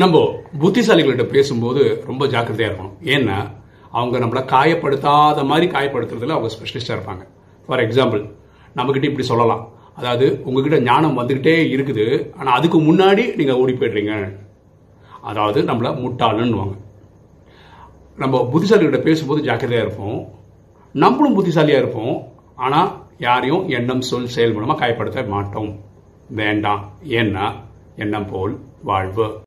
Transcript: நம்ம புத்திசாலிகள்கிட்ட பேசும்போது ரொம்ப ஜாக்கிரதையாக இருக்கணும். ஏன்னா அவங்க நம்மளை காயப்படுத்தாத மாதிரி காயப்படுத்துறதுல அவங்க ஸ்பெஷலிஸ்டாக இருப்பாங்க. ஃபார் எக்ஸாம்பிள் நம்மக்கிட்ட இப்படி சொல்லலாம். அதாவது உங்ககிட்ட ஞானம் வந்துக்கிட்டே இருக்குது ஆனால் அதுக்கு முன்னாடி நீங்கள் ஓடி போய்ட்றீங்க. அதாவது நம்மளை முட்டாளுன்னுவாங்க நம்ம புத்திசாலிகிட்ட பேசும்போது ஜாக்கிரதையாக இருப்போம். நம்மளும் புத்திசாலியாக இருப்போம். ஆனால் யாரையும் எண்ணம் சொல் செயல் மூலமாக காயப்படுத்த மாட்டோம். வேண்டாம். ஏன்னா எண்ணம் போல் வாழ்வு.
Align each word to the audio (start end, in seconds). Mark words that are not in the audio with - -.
நம்ம 0.00 0.16
புத்திசாலிகள்கிட்ட 0.62 1.24
பேசும்போது 1.32 1.82
ரொம்ப 2.08 2.22
ஜாக்கிரதையாக 2.32 2.70
இருக்கணும். 2.70 2.96
ஏன்னா 3.14 3.38
அவங்க 3.98 4.16
நம்மளை 4.24 4.42
காயப்படுத்தாத 4.52 5.44
மாதிரி 5.50 5.66
காயப்படுத்துறதுல 5.74 6.34
அவங்க 6.36 6.50
ஸ்பெஷலிஸ்டாக 6.54 6.96
இருப்பாங்க. 6.96 7.22
ஃபார் 7.66 7.82
எக்ஸாம்பிள் 7.86 8.22
நம்மக்கிட்ட 8.76 9.08
இப்படி 9.10 9.26
சொல்லலாம். 9.30 9.62
அதாவது 10.00 10.26
உங்ககிட்ட 10.46 10.78
ஞானம் 10.88 11.18
வந்துக்கிட்டே 11.20 11.54
இருக்குது 11.74 12.06
ஆனால் 12.38 12.56
அதுக்கு 12.58 12.80
முன்னாடி 12.88 13.24
நீங்கள் 13.40 13.58
ஓடி 13.62 13.74
போய்ட்றீங்க. 13.80 14.14
அதாவது 15.30 15.58
நம்மளை 15.70 15.92
முட்டாளுன்னுவாங்க 16.04 16.76
நம்ம 18.22 18.44
புத்திசாலிகிட்ட 18.52 19.00
பேசும்போது 19.08 19.42
ஜாக்கிரதையாக 19.48 19.86
இருப்போம். 19.86 20.20
நம்மளும் 21.04 21.36
புத்திசாலியாக 21.38 21.82
இருப்போம். 21.84 22.16
ஆனால் 22.66 22.88
யாரையும் 23.28 23.66
எண்ணம் 23.78 24.06
சொல் 24.10 24.32
செயல் 24.36 24.56
மூலமாக 24.56 24.80
காயப்படுத்த 24.82 25.28
மாட்டோம். 25.34 25.70
வேண்டாம். 26.40 26.82
ஏன்னா 27.20 27.46
எண்ணம் 28.04 28.30
போல் 28.32 28.54
வாழ்வு. 28.90 29.28